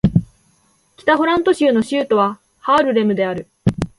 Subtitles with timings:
[0.97, 3.47] 北ホラント州の州都はハールレムである